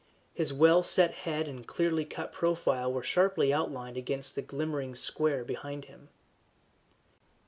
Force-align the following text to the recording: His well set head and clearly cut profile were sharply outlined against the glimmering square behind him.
His 0.33 0.51
well 0.51 0.81
set 0.81 1.11
head 1.13 1.47
and 1.47 1.67
clearly 1.67 2.05
cut 2.05 2.33
profile 2.33 2.91
were 2.91 3.03
sharply 3.03 3.53
outlined 3.53 3.97
against 3.97 4.33
the 4.33 4.41
glimmering 4.41 4.95
square 4.95 5.43
behind 5.45 5.85
him. 5.85 6.09